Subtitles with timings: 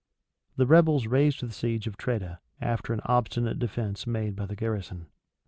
[0.55, 5.05] The rebels raised the siege of Tredah, after an obstinate defence made by the garrison.